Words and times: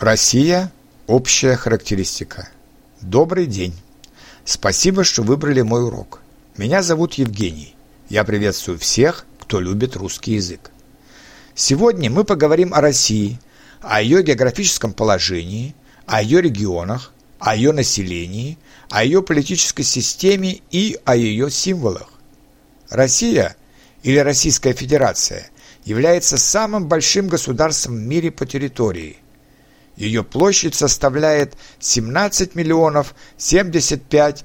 Россия. 0.00 0.72
Общая 1.06 1.54
характеристика. 1.54 2.48
Добрый 3.00 3.46
день. 3.46 3.74
Спасибо, 4.44 5.04
что 5.04 5.22
выбрали 5.22 5.62
мой 5.62 5.84
урок. 5.84 6.20
Меня 6.56 6.82
зовут 6.82 7.14
Евгений. 7.14 7.76
Я 8.08 8.24
приветствую 8.24 8.76
всех, 8.80 9.24
кто 9.38 9.60
любит 9.60 9.94
русский 9.94 10.32
язык. 10.32 10.72
Сегодня 11.54 12.10
мы 12.10 12.24
поговорим 12.24 12.74
о 12.74 12.80
России, 12.80 13.38
о 13.82 14.02
ее 14.02 14.24
географическом 14.24 14.92
положении, 14.92 15.76
о 16.06 16.20
ее 16.20 16.42
регионах, 16.42 17.12
о 17.38 17.54
ее 17.54 17.70
населении, 17.70 18.58
о 18.90 19.04
ее 19.04 19.22
политической 19.22 19.84
системе 19.84 20.60
и 20.72 20.98
о 21.04 21.14
ее 21.14 21.52
символах. 21.52 22.08
Россия 22.90 23.54
или 24.02 24.18
Российская 24.18 24.72
Федерация 24.72 25.50
является 25.84 26.36
самым 26.36 26.88
большим 26.88 27.28
государством 27.28 27.96
в 27.96 28.00
мире 28.00 28.32
по 28.32 28.44
территории. 28.44 29.18
Ее 29.96 30.24
площадь 30.24 30.74
составляет 30.74 31.54
17 31.78 32.54
миллионов 32.54 33.14
75 33.36 34.44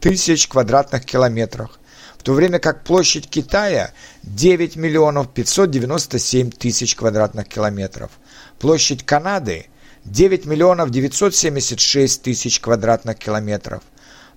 тысяч 0.00 0.48
квадратных 0.48 1.04
километров, 1.04 1.78
в 2.18 2.22
то 2.22 2.34
время 2.34 2.58
как 2.58 2.84
площадь 2.84 3.28
Китая 3.28 3.92
9 4.24 4.76
миллионов 4.76 5.32
597 5.32 6.50
тысяч 6.50 6.94
квадратных 6.94 7.48
километров, 7.48 8.10
площадь 8.58 9.06
Канады 9.06 9.66
9 10.04 10.46
миллионов 10.46 10.90
976 10.90 12.22
тысяч 12.22 12.60
квадратных 12.60 13.18
километров, 13.18 13.82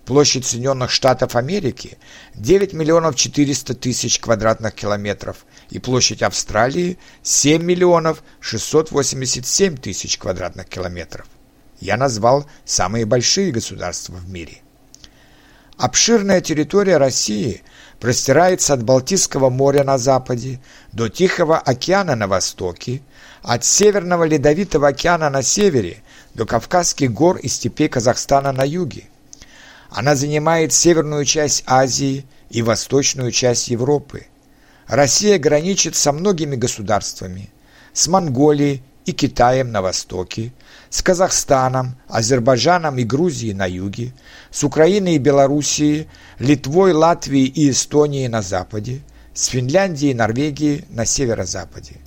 Площадь 0.05 0.45
Соединенных 0.45 0.91
Штатов 0.91 1.35
Америки 1.35 1.97
9 2.35 2.73
миллионов 2.73 3.15
400 3.15 3.73
тысяч 3.73 4.19
квадратных 4.19 4.75
километров 4.75 5.45
и 5.71 5.79
площадь 5.79 6.21
Австралии 6.21 6.99
7 7.23 7.63
миллионов 7.63 8.23
687 8.39 9.77
тысяч 9.77 10.19
квадратных 10.19 10.67
километров. 10.67 11.25
Я 11.79 11.97
назвал 11.97 12.45
самые 12.65 13.05
большие 13.05 13.51
государства 13.51 14.13
в 14.13 14.29
мире. 14.29 14.59
Обширная 15.77 16.39
территория 16.39 16.97
России 16.97 17.63
простирается 17.99 18.75
от 18.75 18.83
Балтийского 18.83 19.49
моря 19.49 19.83
на 19.83 19.97
западе 19.97 20.61
до 20.93 21.09
Тихого 21.09 21.57
океана 21.57 22.15
на 22.15 22.27
востоке, 22.27 23.01
от 23.41 23.65
Северного 23.65 24.23
Ледовитого 24.23 24.89
океана 24.89 25.31
на 25.31 25.41
севере 25.41 26.03
до 26.35 26.45
Кавказских 26.45 27.11
гор 27.11 27.37
и 27.37 27.47
степей 27.47 27.89
Казахстана 27.89 28.51
на 28.51 28.63
юге. 28.63 29.09
Она 29.95 30.13
занимает 30.13 30.73
северную 30.73 31.23
часть 31.23 31.63
Азии 31.67 32.25
и 32.49 32.61
восточную 32.61 33.31
часть 33.31 33.69
Европы. 33.69 34.25
Россия 34.87 35.39
граничит 35.39 35.95
со 35.95 36.11
многими 36.11 36.57
государствами, 36.57 37.49
с 37.93 38.09
Монголией 38.09 38.83
и 39.05 39.13
Китаем 39.13 39.71
на 39.71 39.81
востоке, 39.81 40.51
с 40.89 41.01
Казахстаном, 41.01 41.95
Азербайджаном 42.09 42.97
и 42.97 43.05
Грузией 43.05 43.53
на 43.53 43.67
юге, 43.67 44.13
с 44.51 44.65
Украиной 44.65 45.15
и 45.15 45.17
Белоруссией, 45.17 46.09
Литвой, 46.39 46.91
Латвией 46.91 47.45
и 47.45 47.69
Эстонией 47.69 48.27
на 48.27 48.41
западе, 48.41 49.01
с 49.33 49.45
Финляндией 49.45 50.11
и 50.11 50.15
Норвегией 50.15 50.83
на 50.89 51.05
северо-западе. 51.05 52.01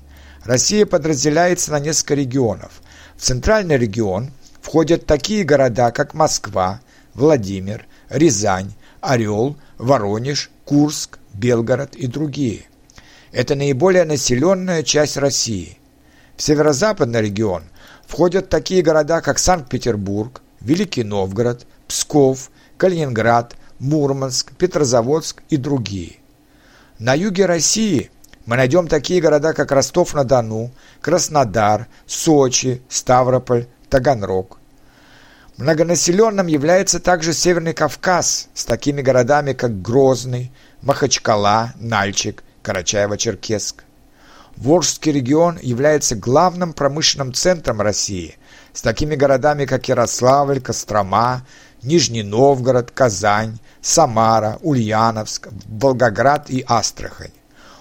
Россия 0.45 0.85
подразделяется 0.85 1.71
на 1.71 1.81
несколько 1.81 2.17
регионов. 2.17 2.83
В 3.17 3.23
центральный 3.23 3.79
регион 3.79 4.31
входят 4.61 5.07
такие 5.07 5.43
города, 5.43 5.91
как 5.91 6.13
Москва, 6.13 6.83
Владимир, 7.19 7.87
Рязань, 8.09 8.73
Орел, 9.01 9.57
Воронеж, 9.77 10.51
Курск, 10.65 11.19
Белгород 11.35 11.97
и 11.97 12.07
другие. 12.07 12.67
Это 13.33 13.57
наиболее 13.57 14.05
населенная 14.05 14.85
часть 14.85 15.17
России. 15.17 15.79
В 16.37 16.43
северо-западный 16.43 17.21
регион 17.21 17.65
входят 18.07 18.49
такие 18.49 18.83
города, 18.83 19.21
как 19.21 19.41
Санкт-Петербург, 19.41 20.41
Великий 20.61 21.03
Новгород, 21.03 21.67
Псков, 21.89 22.51
Калининград, 22.77 23.57
Мурманск, 23.81 24.53
Петрозаводск 24.53 25.43
и 25.51 25.57
другие. 25.57 26.19
На 27.01 27.15
юге 27.15 27.47
России 27.47 28.11
мы 28.47 28.57
найдем 28.57 28.87
такие 28.87 29.21
города, 29.21 29.55
как 29.55 29.73
Ростов-на-Дону, 29.73 30.71
Краснодар, 31.01 31.89
Сочи, 32.07 32.81
Ставрополь, 32.89 33.67
Таганрог. 33.91 34.59
Многонаселенным 35.59 36.47
является 36.47 37.01
также 37.01 37.33
Северный 37.33 37.75
Кавказ 37.75 38.49
с 38.55 38.65
такими 38.65 39.03
городами, 39.03 39.55
как 39.55 39.83
Грозный, 39.83 40.53
Махачкала, 40.83 41.73
Нальчик, 41.81 42.45
Карачаево-Черкесск. 42.63 43.83
Волжский 44.57 45.11
регион 45.11 45.59
является 45.61 46.15
главным 46.15 46.73
промышленным 46.73 47.35
центром 47.35 47.81
России 47.81 48.37
с 48.73 48.83
такими 48.83 49.17
городами, 49.17 49.65
как 49.65 49.89
Ярославль, 49.89 50.61
Кострома, 50.61 51.45
Нижний 51.83 52.23
Новгород, 52.23 52.93
Казань, 52.93 53.59
Самара, 53.83 54.61
Ульяновск, 54.63 55.49
Волгоград 55.67 56.51
и 56.51 56.65
Астрахань. 56.69 57.33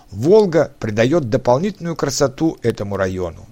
Волга 0.10 0.72
придает 0.80 1.30
дополнительную 1.30 1.96
красоту 1.96 2.58
этому 2.64 2.98
району. 2.98 3.46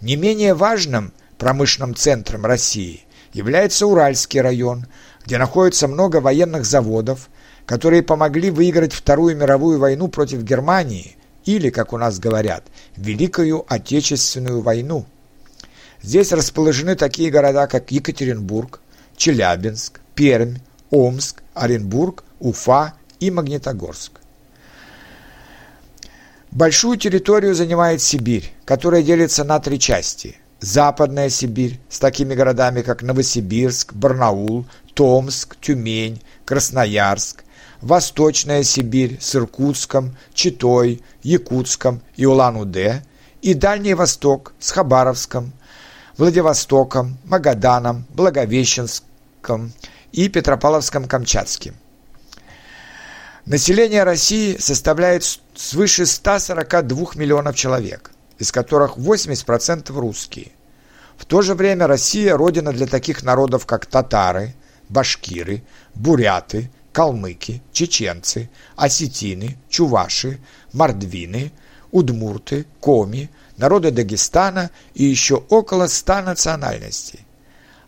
Не 0.00 0.16
менее 0.16 0.54
важным 0.54 1.12
промышленным 1.36 1.94
центром 1.94 2.46
России– 2.46 3.04
является 3.32 3.86
Уральский 3.86 4.40
район, 4.40 4.86
где 5.24 5.38
находится 5.38 5.88
много 5.88 6.20
военных 6.20 6.64
заводов, 6.64 7.28
которые 7.66 8.02
помогли 8.02 8.50
выиграть 8.50 8.92
Вторую 8.92 9.36
мировую 9.36 9.78
войну 9.78 10.08
против 10.08 10.42
Германии 10.42 11.16
или, 11.44 11.70
как 11.70 11.92
у 11.92 11.98
нас 11.98 12.18
говорят, 12.18 12.64
Великую 12.96 13.64
Отечественную 13.68 14.60
войну. 14.60 15.06
Здесь 16.02 16.32
расположены 16.32 16.96
такие 16.96 17.30
города, 17.30 17.66
как 17.66 17.90
Екатеринбург, 17.90 18.80
Челябинск, 19.16 20.00
Пермь, 20.14 20.56
Омск, 20.90 21.42
Оренбург, 21.54 22.24
Уфа 22.40 22.94
и 23.20 23.30
Магнитогорск. 23.30 24.12
Большую 26.50 26.98
территорию 26.98 27.54
занимает 27.54 28.02
Сибирь, 28.02 28.52
которая 28.64 29.02
делится 29.02 29.44
на 29.44 29.58
три 29.58 29.78
части– 29.78 30.36
Западная 30.62 31.28
Сибирь 31.28 31.80
с 31.88 31.98
такими 31.98 32.36
городами, 32.36 32.82
как 32.82 33.02
Новосибирск, 33.02 33.94
Барнаул, 33.94 34.64
Томск, 34.94 35.56
Тюмень, 35.60 36.22
Красноярск, 36.44 37.42
Восточная 37.80 38.62
Сибирь 38.62 39.18
с 39.20 39.34
Иркутском, 39.34 40.16
Читой, 40.34 41.02
Якутском 41.24 42.00
и 42.14 42.26
Улан-Удэ, 42.26 43.02
и 43.42 43.54
Дальний 43.54 43.94
Восток 43.94 44.52
с 44.60 44.70
Хабаровском, 44.70 45.52
Владивостоком, 46.16 47.18
Магаданом, 47.24 48.06
Благовещенском 48.10 49.72
и 50.12 50.28
Петропавловском-Камчатским. 50.28 51.74
Население 53.46 54.04
России 54.04 54.56
составляет 54.58 55.24
свыше 55.56 56.06
142 56.06 57.14
миллионов 57.16 57.56
человек– 57.56 58.12
из 58.42 58.50
которых 58.50 58.98
80% 58.98 59.96
русские. 59.96 60.50
В 61.16 61.24
то 61.26 61.42
же 61.42 61.54
время 61.54 61.86
Россия– 61.86 62.36
родина 62.36 62.72
для 62.72 62.88
таких 62.88 63.22
народов, 63.22 63.66
как 63.66 63.86
татары, 63.86 64.56
башкиры, 64.88 65.62
буряты, 65.94 66.68
калмыки, 66.92 67.62
чеченцы, 67.72 68.50
осетины, 68.74 69.58
чуваши, 69.68 70.40
мордвины, 70.72 71.52
удмурты, 71.92 72.66
коми, 72.80 73.30
народы 73.56 73.92
Дагестана 73.92 74.72
и 74.94 75.04
еще 75.04 75.36
около 75.48 75.86
ста 75.86 76.20
национальностей. 76.20 77.20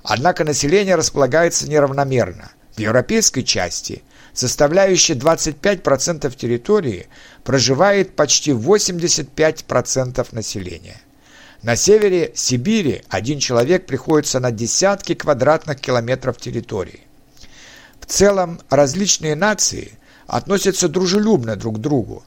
Однако 0.04 0.44
население 0.44 0.94
располагается 0.94 1.69
неравномерно. 1.69 2.53
В 2.77 2.81
европейской 2.81 3.43
части– 3.43 4.03
составляющей 4.35 5.15
25% 5.15 6.37
территории, 6.37 7.07
проживает 7.45 8.15
почти 8.17 8.51
85% 8.51 10.27
населения. 10.33 11.01
На 11.62 11.77
севере 11.77 12.33
Сибири 12.35 13.03
один 13.09 13.38
человек 13.38 13.87
приходится 13.87 14.41
на 14.41 14.50
десятки 14.50 15.15
квадратных 15.15 15.81
километров 15.81 16.37
территории. 16.37 17.00
В 18.00 18.06
целом 18.06 18.61
различные 18.69 19.35
нации 19.35 19.93
относятся 20.27 20.88
дружелюбно 20.88 21.56
друг 21.56 21.77
к 21.77 21.81
другу, 21.81 22.23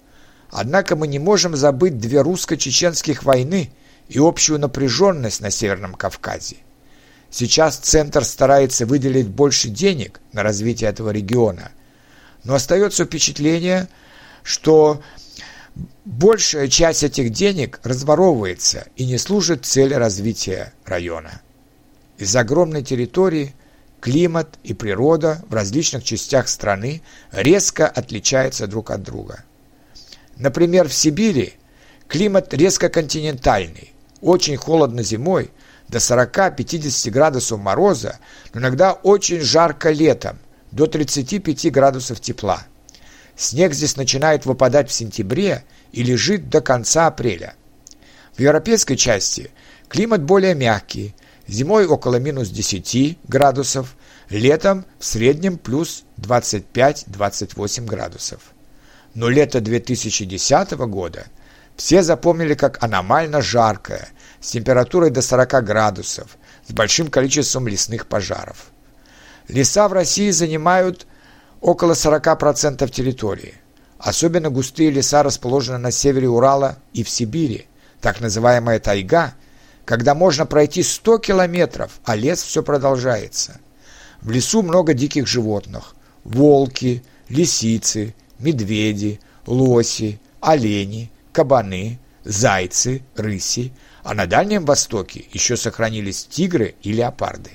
однако 0.49 0.95
мы 0.95 1.07
не 1.07 1.19
можем 1.19 1.55
забыть 1.55 1.99
две 1.99 2.21
русско-чеченских 2.21 3.23
войны 3.23 3.69
и 4.07 4.17
общую 4.17 4.59
напряженность 4.59 5.41
на 5.41 5.51
Северном 5.51 5.93
Кавказе. 5.93 6.57
Сейчас 7.29 7.77
Центр 7.77 8.23
старается 8.23 8.85
выделить 8.85 9.27
больше 9.27 9.69
денег 9.69 10.19
на 10.31 10.43
развитие 10.43 10.89
этого 10.89 11.09
региона, 11.09 11.71
но 12.43 12.55
остается 12.55 13.05
впечатление, 13.05 13.87
что 14.43 15.01
большая 16.05 16.67
часть 16.67 17.03
этих 17.03 17.31
денег 17.31 17.79
разворовывается 17.83 18.87
и 18.95 19.05
не 19.05 19.17
служит 19.17 19.65
цели 19.65 19.93
развития 19.93 20.73
района. 20.85 21.41
Из 22.17 22.35
огромной 22.35 22.83
территории 22.83 23.53
климат 23.99 24.57
и 24.63 24.73
природа 24.73 25.43
в 25.49 25.53
различных 25.53 26.03
частях 26.03 26.47
страны 26.47 27.01
резко 27.31 27.87
отличаются 27.87 28.67
друг 28.67 28.89
от 28.91 29.03
друга. 29.03 29.43
Например, 30.37 30.87
в 30.87 30.93
Сибири 30.93 31.55
климат 32.07 32.53
резко 32.53 32.89
континентальный, 32.89 33.93
очень 34.21 34.55
холодно 34.55 35.03
зимой, 35.03 35.51
до 35.89 35.99
40-50 35.99 37.09
градусов 37.11 37.59
мороза, 37.59 38.19
но 38.53 38.61
иногда 38.61 38.93
очень 38.93 39.41
жарко 39.41 39.91
летом, 39.91 40.37
до 40.71 40.87
35 40.87 41.71
градусов 41.71 42.19
тепла. 42.19 42.63
Снег 43.35 43.73
здесь 43.73 43.95
начинает 43.95 44.45
выпадать 44.45 44.89
в 44.89 44.93
сентябре 44.93 45.63
и 45.91 46.03
лежит 46.03 46.49
до 46.49 46.61
конца 46.61 47.07
апреля. 47.07 47.55
В 48.35 48.39
европейской 48.39 48.95
части 48.95 49.51
климат 49.87 50.23
более 50.23 50.55
мягкий, 50.55 51.15
зимой 51.47 51.85
около 51.85 52.17
минус 52.17 52.49
10 52.49 53.19
градусов, 53.27 53.95
летом 54.29 54.85
в 54.99 55.05
среднем 55.05 55.57
плюс 55.57 56.03
25-28 56.19 57.85
градусов. 57.85 58.41
Но 59.13 59.29
лето 59.29 59.61
2010 59.61 60.71
года 60.71 61.27
все 61.75 62.01
запомнили 62.03 62.55
как 62.55 62.83
аномально 62.83 63.41
жаркое, 63.41 64.09
с 64.41 64.51
температурой 64.51 65.09
до 65.09 65.21
40 65.21 65.63
градусов, 65.63 66.37
с 66.67 66.73
большим 66.73 67.09
количеством 67.09 67.67
лесных 67.67 68.07
пожаров. 68.07 68.71
Леса 69.47 69.87
в 69.87 69.93
России 69.93 70.29
занимают 70.31 71.07
около 71.61 71.93
40% 71.93 72.89
территории. 72.89 73.55
Особенно 73.97 74.49
густые 74.49 74.91
леса 74.91 75.23
расположены 75.23 75.77
на 75.77 75.91
севере 75.91 76.29
Урала 76.29 76.77
и 76.93 77.03
в 77.03 77.09
Сибири, 77.09 77.67
так 77.99 78.21
называемая 78.21 78.79
тайга, 78.79 79.33
когда 79.85 80.13
можно 80.13 80.45
пройти 80.45 80.83
100 80.83 81.19
километров, 81.19 81.99
а 82.03 82.15
лес 82.15 82.41
все 82.41 82.61
продолжается. 82.61 83.59
В 84.21 84.29
лесу 84.29 84.61
много 84.61 84.93
диких 84.93 85.27
животных– 85.27 85.95
волки, 86.23 87.03
лисицы, 87.29 88.13
медведи, 88.39 89.19
лоси, 89.45 90.19
олени, 90.41 91.11
кабаны, 91.31 91.99
зайцы, 92.23 93.03
рыси, 93.15 93.73
а 94.07 94.13
на 94.13 94.25
Дальнем 94.25 94.63
Востоке 94.63 95.25
еще 95.33 95.57
сохранились 95.57 96.25
тигры 96.29 96.75
и 96.81 96.93
леопарды. 96.93 97.51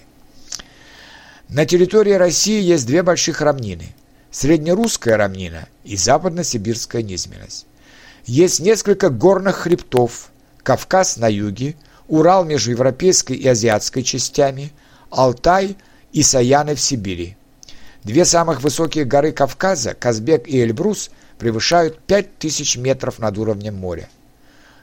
На 1.49 1.64
территории 1.64 2.12
России 2.12 2.60
есть 2.60 2.87
две 2.87 3.02
больших 3.02 3.40
равнины– 3.40 3.94
среднерусская 4.31 5.16
равнина 5.16 5.66
и 5.82 5.96
западно-сибирская 5.96 7.00
низменность. 7.02 7.64
Есть 8.26 8.60
несколько 8.60 9.08
горных 9.08 9.60
хребтов– 9.60 10.31
Кавказ 10.62 11.16
на 11.16 11.26
юге, 11.26 11.75
Урал 12.06 12.44
между 12.44 12.72
европейской 12.72 13.32
и 13.32 13.49
азиатской 13.49 14.02
частями, 14.02 14.75
Алтай 15.08 15.78
и 16.12 16.22
Саяны 16.22 16.75
в 16.75 16.81
Сибири. 16.82 17.38
Две 18.04 18.26
самых 18.26 18.60
высокие 18.60 19.06
горы 19.06 19.32
Кавказа, 19.32 19.94
Казбек 19.94 20.46
и 20.46 20.60
Эльбрус, 20.60 21.12
превышают 21.38 21.99
5000 22.00 22.76
метров 22.76 23.20
над 23.20 23.38
уровнем 23.38 23.75
моря. 23.76 24.10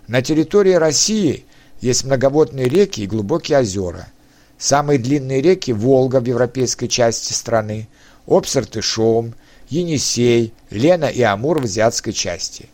На 0.07 0.23
территории 0.23 0.73
России 0.73 1.45
есть 1.81 2.03
многоводные 2.03 2.67
реки 2.67 3.01
и 3.01 3.07
глубокие 3.07 3.59
озера– 3.59 4.07
Самые 4.59 4.99
длинные 4.99 5.41
реки– 5.41 5.71
Волга 5.73 6.19
в 6.19 6.27
европейской 6.27 6.87
части 6.87 7.31
страны, 7.31 7.87
Обсерт 8.27 8.75
и 8.75 8.81
Шоум, 8.81 9.33
Енисей, 9.69 10.53
Лена 10.69 11.05
и 11.05 11.21
Амур 11.21 11.61
в 11.61 11.63
азиатской 11.63 12.11
части. 12.11 12.67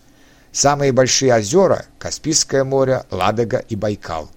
Самые 0.51 0.91
большие 0.91 1.35
озера– 1.35 1.85
Каспийское 1.99 2.63
море, 2.63 3.03
Ладога 3.11 3.59
и 3.69 3.75
Байкал. 3.75 4.31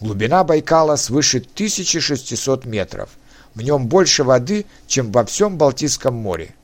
Глубина 0.00 0.44
Байкала 0.44 0.96
свыше 0.96 1.38
1600 1.38 2.64
метров. 2.64 3.10
В 3.54 3.60
нем 3.60 3.86
больше 3.86 4.24
воды, 4.24 4.64
чем 4.86 5.12
во 5.12 5.26
всем 5.26 5.58
Балтийском 5.58 6.14
море. 6.14 6.54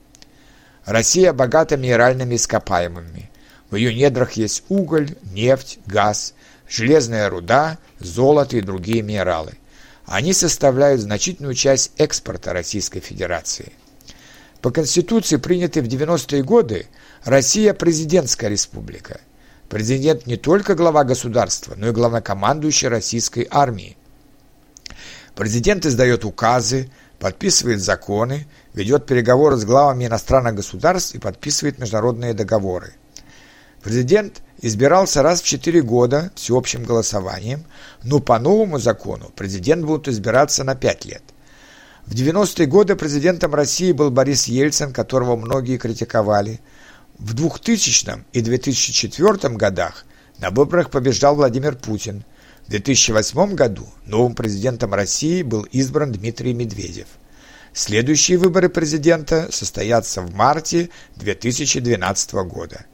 Россия 0.86 1.34
богата 1.34 1.76
минеральными 1.76 2.36
ископаемыми. 2.36 3.30
В 3.68 3.76
ее 3.76 3.94
недрах 3.94 4.32
есть 4.32 4.64
уголь, 4.70 5.10
нефть, 5.34 5.80
газ, 5.84 6.32
железная 6.68 7.28
руда, 7.28 7.78
золото 7.98 8.56
и 8.56 8.60
другие 8.60 9.02
минералы– 9.02 9.54
они 10.08 10.32
составляют 10.32 11.02
значительную 11.02 11.54
часть 11.54 11.92
экспорта 11.98 12.54
Российской 12.54 13.00
Федерации. 13.00 13.72
По 14.62 14.70
Конституции, 14.70 15.36
принятой 15.36 15.82
в 15.82 15.86
90-е 15.86 16.42
годы, 16.42 16.86
Россия– 17.24 17.74
президентская 17.74 18.48
республика. 18.48 19.20
Президент 19.68 20.26
не 20.26 20.36
только 20.36 20.74
глава 20.74 21.04
государства, 21.04 21.74
но 21.76 21.88
и 21.88 21.92
главнокомандующий 21.92 22.88
российской 22.88 23.46
армии. 23.50 23.98
Президент 25.34 25.84
издает 25.84 26.24
указы, 26.24 26.90
подписывает 27.18 27.82
законы, 27.82 28.48
ведет 28.72 29.04
переговоры 29.04 29.56
с 29.56 29.66
главами 29.66 30.06
иностранных 30.06 30.54
государств 30.54 31.14
и 31.14 31.18
подписывает 31.18 31.78
международные 31.78 32.32
договоры. 32.32 32.94
Президент 33.88 34.42
избирался 34.60 35.22
раз 35.22 35.40
в 35.40 35.46
четыре 35.46 35.80
года 35.80 36.30
всеобщим 36.34 36.84
голосованием, 36.84 37.64
но 38.02 38.18
по 38.18 38.38
новому 38.38 38.78
закону 38.78 39.32
президент 39.34 39.82
будет 39.82 40.08
избираться 40.08 40.62
на 40.62 40.74
пять 40.74 41.06
лет. 41.06 41.22
В 42.04 42.12
90-е 42.12 42.66
годы 42.66 42.96
президентом 42.96 43.54
России 43.54 43.92
был 43.92 44.10
Борис 44.10 44.44
Ельцин, 44.44 44.92
которого 44.92 45.36
многие 45.36 45.78
критиковали. 45.78 46.60
В 47.18 47.32
2000 47.32 48.26
и 48.34 48.42
2004 48.42 49.56
годах 49.56 50.04
на 50.36 50.50
выборах 50.50 50.90
побеждал 50.90 51.36
Владимир 51.36 51.74
Путин. 51.74 52.26
В 52.66 52.70
2008 52.70 53.54
году 53.54 53.86
новым 54.04 54.34
президентом 54.34 54.92
России 54.92 55.42
был 55.42 55.62
избран 55.62 56.12
Дмитрий 56.12 56.52
Медведев. 56.52 57.06
Следующие 57.72 58.36
выборы 58.36 58.68
президента 58.68 59.48
состоятся 59.50 60.20
в 60.20 60.34
марте 60.34 60.90
2012 61.16 62.32
года. 62.44 62.84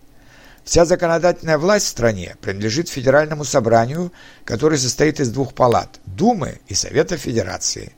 Вся 0.65 0.87
законодательная 0.87 1.59
власть 1.59 1.87
в 1.87 1.91
стране 1.91 2.37
принадлежит 2.41 2.89
Федеральному 2.89 3.45
собранию, 3.45 4.13
который 4.45 4.79
состоит 4.79 5.21
из 5.21 5.31
двух 5.31 5.53
палат– 5.53 6.01
Думы 6.07 6.59
и 6.69 6.75
Совета 6.75 7.19
Федерации. 7.19 7.93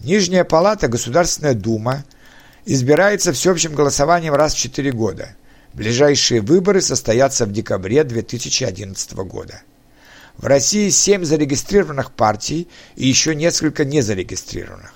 Нижняя 0.00 0.44
палата, 0.44 0.86
Государственная 0.86 1.54
Дума, 1.54 2.04
избирается 2.64 3.32
всеобщим 3.32 3.74
голосованием 3.74 4.34
раз 4.34 4.54
в 4.54 4.58
четыре 4.58 4.92
года. 4.92 5.34
Ближайшие 5.72 6.40
выборы 6.40 6.80
состоятся 6.80 7.44
в 7.44 7.52
декабре 7.52 8.04
2011 8.04 9.12
года. 9.14 9.62
В 10.36 10.46
России 10.46 10.90
семь 10.90 11.24
зарегистрированных 11.24 12.12
партий 12.12 12.68
и 12.94 13.06
еще 13.06 13.34
несколько 13.34 13.84
незарегистрированных. 13.84 14.94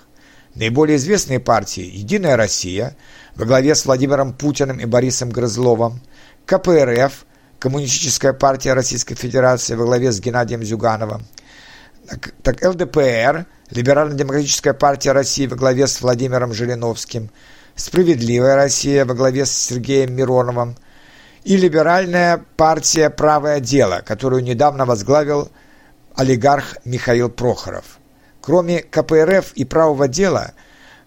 Наиболее 0.55 0.97
известные 0.97 1.41
партии 1.41 1.85
«Единая 1.85 2.37
Россия» 2.37 2.97
во 3.35 3.47
главе 3.47 3.75
с 3.75 3.85
Владимиром 3.85 4.33
Путиным 4.33 4.81
и 4.81 4.85
Борисом 4.85 5.31
Грызловым, 5.31 6.01
КПРФ, 6.51 7.27
Коммунистическая 7.61 8.33
партия 8.33 8.73
Российской 8.73 9.15
Федерации 9.15 9.77
во 9.77 9.85
главе 9.85 10.11
с 10.11 10.19
Геннадием 10.19 10.65
Зюгановым, 10.65 11.23
так, 12.43 12.61
ЛДПР, 12.61 13.47
Либерально-демократическая 13.71 14.73
партия 14.73 15.13
России 15.13 15.47
во 15.47 15.55
главе 15.55 15.87
с 15.87 16.01
Владимиром 16.01 16.53
Жириновским, 16.53 17.31
Справедливая 17.77 18.57
Россия 18.57 19.05
во 19.05 19.15
главе 19.15 19.47
с 19.47 19.53
Сергеем 19.53 20.13
Мироновым 20.13 20.77
и 21.45 21.57
Либеральная 21.57 22.45
партия 22.57 23.11
«Правое 23.11 23.61
дело», 23.61 24.03
которую 24.05 24.43
недавно 24.43 24.87
возглавил 24.87 25.53
олигарх 26.17 26.79
Михаил 26.85 27.31
Прохоров. 27.31 28.01
Кроме 28.41 28.83
КПРФ 28.83 29.53
и 29.53 29.65
«Правого 29.65 30.09
дела», 30.09 30.55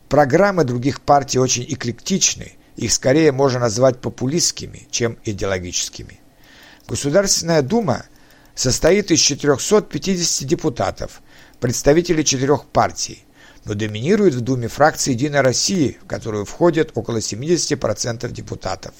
программы 0.07 0.63
других 0.63 1.01
партий 1.01 1.39
очень 1.39 1.65
эклектичны– 1.67 2.53
их 2.75 2.91
скорее 2.91 3.31
можно 3.31 3.59
назвать 3.59 4.01
популистскими, 4.01 4.87
чем 4.91 5.17
идеологическими. 5.23 6.19
Государственная 6.87 7.61
Дума 7.61 8.05
состоит 8.55 9.11
из 9.11 9.19
450 9.19 10.47
депутатов, 10.47 11.21
представителей 11.59 12.25
четырех 12.25 12.65
партий, 12.65 13.25
но 13.65 13.73
доминирует 13.73 14.33
в 14.33 14.41
Думе 14.41 14.67
фракция 14.67 15.13
«Единой 15.13 15.41
России», 15.41 15.97
в 16.03 16.07
которую 16.07 16.45
входят 16.45 16.91
около 16.95 17.17
70% 17.17 18.29
депутатов. 18.31 18.93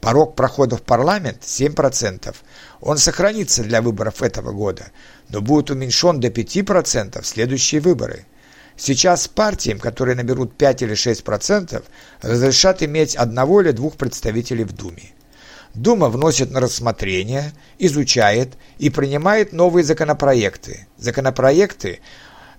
Порог 0.00 0.36
прохода 0.36 0.76
в 0.76 0.82
парламент– 0.82 1.38
7%. 1.40 2.34
Он 2.80 2.98
сохранится 2.98 3.62
для 3.62 3.80
выборов 3.80 4.22
этого 4.22 4.52
года, 4.52 4.90
но 5.30 5.40
будет 5.40 5.70
уменьшен 5.70 6.20
до 6.20 6.28
5% 6.28 7.22
в 7.22 7.26
следующие 7.26 7.80
выборы– 7.80 8.26
Сейчас 8.76 9.26
партиям, 9.26 9.78
которые 9.78 10.16
наберут 10.16 10.56
5 10.56 10.82
или 10.82 10.94
6%, 10.94 11.82
разрешат 12.20 12.82
иметь 12.82 13.16
одного 13.16 13.62
или 13.62 13.70
двух 13.70 13.96
представителей 13.96 14.64
в 14.64 14.72
Думе. 14.72 15.12
Дума 15.74 16.08
вносит 16.08 16.50
на 16.50 16.60
рассмотрение, 16.60 17.52
изучает 17.78 18.54
и 18.78 18.90
принимает 18.90 19.52
новые 19.52 19.84
законопроекты. 19.84 20.86
Законопроекты 20.96 22.00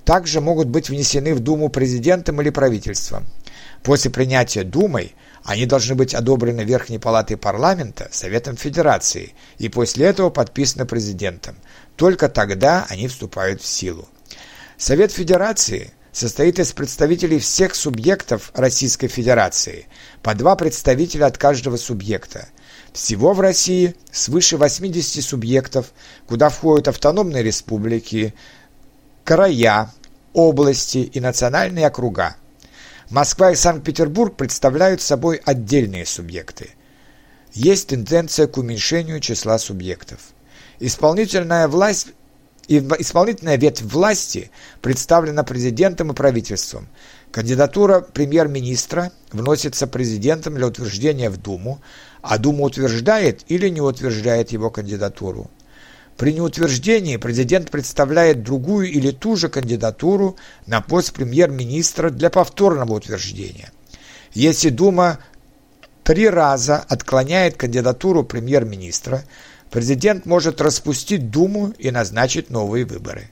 также 0.06 0.40
могут 0.40 0.68
быть 0.68 0.90
внесены 0.90 1.34
в 1.34 1.40
Думу 1.40 1.70
президентом 1.70 2.42
или 2.42 2.50
правительством. 2.50 3.26
После 3.84 4.10
принятия 4.12 4.64
Думой 4.64 5.16
они 5.44 5.66
должны 5.66 5.96
быть 5.96 6.14
одобрены 6.14 6.62
Верхней 6.62 7.00
Палатой 7.00 7.38
парламента, 7.38 8.08
Советом 8.12 8.58
Федерации 8.58 9.34
и 9.58 9.70
после 9.70 10.08
этого 10.08 10.30
подписаны 10.30 10.86
президентом. 10.86 11.56
Только 11.96 12.30
тогда 12.30 12.86
они 12.90 13.08
вступают 13.08 13.62
в 13.62 13.68
силу. 13.68 14.08
Совет 14.78 15.12
Федерации 15.12 15.94
состоит 16.18 16.58
из 16.58 16.74
представителей 16.74 17.38
всех 17.38 17.76
субъектов 17.76 18.52
Российской 18.56 19.08
Федерации, 19.08 19.86
по 20.24 20.34
два 20.34 20.56
представителя 20.56 21.28
от 21.28 21.38
каждого 21.38 21.78
субъекта. 21.78 22.48
Всего 22.92 23.34
в 23.34 23.40
России 23.40 23.96
свыше 24.12 24.58
80 24.58 25.24
субъектов, 25.24 25.94
куда 26.26 26.50
входят 26.50 26.88
автономные 26.88 27.44
республики, 27.44 28.34
края, 29.24 29.94
области 30.34 30.98
и 30.98 31.20
национальные 31.20 31.86
округа. 31.86 32.36
Москва 33.12 33.52
и 33.52 33.56
Санкт-Петербург 33.56 34.36
представляют 34.36 35.04
собой 35.04 35.40
отдельные 35.46 36.08
субъекты. 36.08 36.72
Есть 37.54 37.90
тенденция 37.90 38.48
к 38.48 38.58
уменьшению 38.58 39.20
числа 39.20 39.60
субъектов. 39.60 40.20
Исполнительная 40.80 41.68
власть 41.68 42.08
Исполнительная 42.68 43.58
ветвь 43.58 43.84
власти 43.84 44.52
представлена 44.82 45.44
президентом 45.44 46.12
и 46.12 46.16
правительством. 46.16 46.88
Кандидатура 47.32 48.02
премьер-министра 48.02 49.12
вносится 49.32 49.88
президентом 49.88 50.56
для 50.56 50.68
утверждения 50.68 51.30
в 51.30 51.38
Думу, 51.38 51.82
а 52.22 52.38
Дума 52.38 52.64
утверждает 52.64 53.44
или 53.48 53.70
не 53.70 53.80
утверждает 53.80 54.52
его 54.52 54.70
кандидатуру. 54.70 55.50
При 56.18 56.34
неутверждении 56.34 57.16
президент 57.18 57.70
представляет 57.72 58.44
другую 58.44 58.92
или 58.92 59.12
ту 59.12 59.38
же 59.38 59.50
кандидатуру 59.50 60.36
на 60.66 60.82
пост 60.82 61.14
премьер-министра 61.14 62.10
для 62.10 62.30
повторного 62.30 62.96
утверждения. 62.96 63.72
Если 64.34 64.70
Дума 64.70 65.20
три 66.08 66.30
раза 66.30 66.86
отклоняет 66.88 67.58
кандидатуру 67.58 68.24
премьер-министра, 68.24 69.24
президент 69.70 70.26
может 70.26 70.62
распустить 70.62 71.32
Думу 71.32 71.74
и 71.78 71.92
назначить 71.92 72.50
новые 72.50 72.86
выборы. 72.86 73.30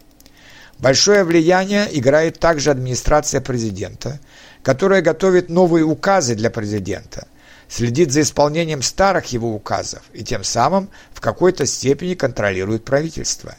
Большое 0.78 1.24
влияние 1.24 1.88
играет 1.98 2.38
также 2.38 2.72
администрация 2.72 3.40
президента, 3.40 4.20
которая 4.62 5.02
готовит 5.02 5.48
новые 5.48 5.86
указы 5.86 6.36
для 6.36 6.50
президента, 6.50 7.30
следит 7.70 8.12
за 8.12 8.24
исполнением 8.24 8.82
старых 8.82 9.28
его 9.28 9.56
указов 9.56 10.02
и 10.12 10.26
тем 10.26 10.44
самым 10.44 10.90
в 11.14 11.22
какой-то 11.22 11.66
степени 11.66 12.14
контролирует 12.14 12.84
правительство. 12.84 13.56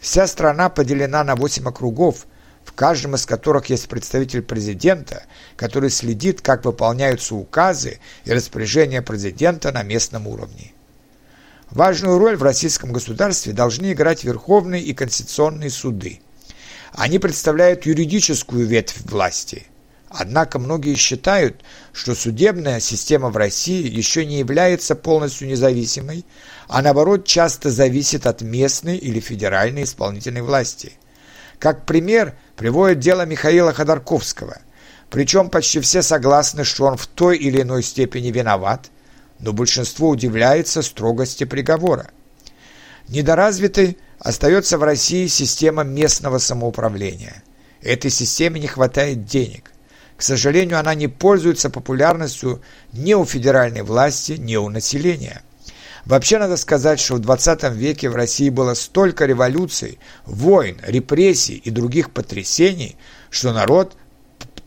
Вся 0.00 0.26
страна 0.26 0.70
поделена 0.70 1.24
на 1.24 1.36
8 1.36 1.68
округов, 1.68 2.26
в 2.66 2.72
каждом 2.72 3.14
из 3.14 3.24
которых 3.24 3.66
есть 3.66 3.88
представитель 3.88 4.42
президента, 4.42 5.22
который 5.56 5.88
следит, 5.88 6.42
как 6.42 6.64
выполняются 6.64 7.36
указы 7.36 8.00
и 8.24 8.32
распоряжения 8.32 9.00
президента 9.00 9.72
на 9.72 9.84
местном 9.84 10.26
уровне. 10.26 10.72
Важную 11.70 12.18
роль 12.18 12.36
в 12.36 12.42
российском 12.42 12.92
государстве 12.92 13.52
должны 13.52 13.92
играть 13.92 14.24
верховные 14.24 14.82
и 14.82 14.92
конституционные 14.94 15.70
суды. 15.70 16.20
Они 16.92 17.18
представляют 17.18 17.86
юридическую 17.86 18.66
ветвь 18.66 19.00
власти. 19.04 19.66
Однако 20.08 20.58
многие 20.58 20.94
считают, 20.94 21.62
что 21.92 22.14
судебная 22.14 22.80
система 22.80 23.30
в 23.30 23.36
России 23.36 23.88
еще 23.88 24.24
не 24.24 24.38
является 24.38 24.94
полностью 24.94 25.46
независимой, 25.48 26.24
а 26.68 26.82
наоборот 26.82 27.26
часто 27.26 27.70
зависит 27.70 28.26
от 28.26 28.40
местной 28.40 28.96
или 28.96 29.20
федеральной 29.20 29.84
исполнительной 29.84 30.42
власти. 30.42 30.92
Как 31.58 31.86
пример 31.86 32.34
приводит 32.56 32.98
дело 32.98 33.24
Михаила 33.26 33.72
Ходорковского. 33.72 34.58
Причем 35.10 35.50
почти 35.50 35.80
все 35.80 36.02
согласны, 36.02 36.64
что 36.64 36.84
он 36.84 36.96
в 36.96 37.06
той 37.06 37.36
или 37.38 37.62
иной 37.62 37.82
степени 37.82 38.30
виноват– 38.30 38.90
но 39.38 39.52
большинство 39.52 40.08
удивляется 40.08 40.82
строгости 40.82 41.44
приговора. 41.44 42.10
Недоразвитой 43.08 43.98
остается 44.18 44.78
в 44.78 44.82
России 44.82 45.26
система 45.26 45.84
местного 45.84 46.38
самоуправления. 46.38 47.42
Этой 47.82 48.10
системе 48.10 48.60
не 48.60 48.66
хватает 48.66 49.26
денег. 49.26 49.70
К 50.16 50.22
сожалению, 50.22 50.78
она 50.80 50.94
не 50.94 51.08
пользуется 51.08 51.68
популярностью 51.68 52.62
ни 52.92 53.12
у 53.14 53.24
федеральной 53.24 53.82
власти, 53.82 54.32
ни 54.32 54.56
у 54.56 54.68
населения. 54.68 55.42
Вообще 56.06 56.38
надо 56.38 56.56
сказать, 56.56 57.00
что 57.00 57.16
в 57.16 57.18
20 57.18 57.64
веке 57.74 58.08
в 58.08 58.14
России 58.14 58.48
было 58.48 58.74
столько 58.74 59.26
революций, 59.26 59.98
войн, 60.24 60.80
репрессий 60.86 61.56
и 61.56 61.70
других 61.70 62.12
потрясений, 62.12 62.96
что 63.28 63.52
народ 63.52 63.96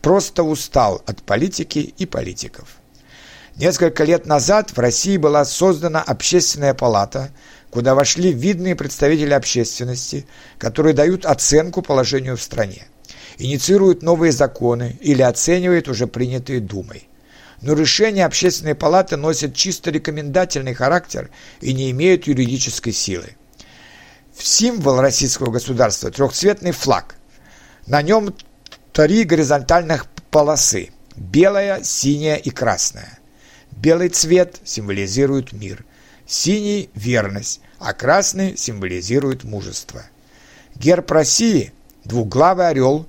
просто 0.02 0.42
устал 0.42 1.02
от 1.06 1.22
политики 1.22 1.78
и 1.78 2.04
политиков. 2.04 2.76
Несколько 3.56 4.04
лет 4.04 4.26
назад 4.26 4.70
в 4.70 4.78
России 4.78 5.16
была 5.16 5.46
создана 5.46 6.02
общественная 6.02 6.74
палата, 6.74 7.30
куда 7.70 7.94
вошли 7.94 8.32
видные 8.32 8.76
представители 8.76 9.32
общественности, 9.32 10.26
которые 10.58 10.92
дают 10.92 11.24
оценку 11.24 11.80
положению 11.80 12.36
в 12.36 12.42
стране, 12.42 12.86
инициируют 13.38 14.02
новые 14.02 14.32
законы 14.32 14.98
или 15.00 15.22
оценивают 15.22 15.88
уже 15.88 16.06
принятые 16.06 16.60
Думой. 16.60 17.09
Но 17.60 17.74
решения 17.74 18.24
общественной 18.24 18.74
палаты 18.74 19.16
носят 19.16 19.54
чисто 19.54 19.90
рекомендательный 19.90 20.74
характер 20.74 21.30
и 21.60 21.74
не 21.74 21.90
имеют 21.90 22.26
юридической 22.26 22.92
силы. 22.92 23.36
Символ 24.38 25.00
российского 25.00 25.50
государства– 25.50 26.10
трехцветный 26.12 26.72
флаг. 26.72 27.16
На 27.86 28.00
нем 28.00 28.34
три 28.92 29.24
горизонтальных 29.24 30.06
полосы– 30.30 30.90
белая, 31.16 31.82
синяя 31.82 32.36
и 32.36 32.48
красная. 32.50 33.18
Белый 33.70 34.08
цвет 34.08 34.56
символизирует 34.64 35.52
мир, 35.52 35.84
синий– 36.26 36.88
верность, 36.94 37.60
а 37.78 37.92
красный 37.92 38.56
символизирует 38.56 39.44
мужество. 39.44 40.02
Герб 40.74 41.10
России– 41.10 41.74
двуглавый 42.04 42.68
орел, 42.68 43.06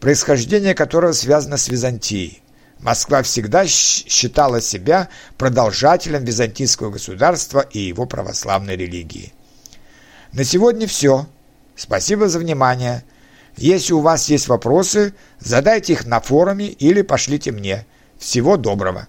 происхождение 0.00 0.74
которого 0.74 1.12
связано 1.12 1.58
с 1.58 1.68
Византией. 1.68 2.43
Москва 2.84 3.22
всегда 3.22 3.66
считала 3.66 4.60
себя 4.60 5.08
продолжателем 5.38 6.22
византийского 6.22 6.90
государства 6.90 7.60
и 7.60 7.78
его 7.78 8.04
православной 8.04 8.76
религии. 8.76 9.32
На 10.34 10.44
сегодня 10.44 10.86
все. 10.86 11.26
Спасибо 11.76 12.28
за 12.28 12.38
внимание. 12.38 13.02
Если 13.56 13.94
у 13.94 14.00
вас 14.00 14.28
есть 14.28 14.48
вопросы, 14.48 15.14
задайте 15.38 15.94
их 15.94 16.04
на 16.04 16.20
форуме 16.20 16.66
или 16.66 17.00
пошлите 17.00 17.52
мне. 17.52 17.86
Всего 18.18 18.58
доброго! 18.58 19.08